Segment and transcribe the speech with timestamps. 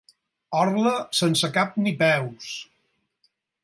[0.61, 2.53] Orla sense cap ni peus.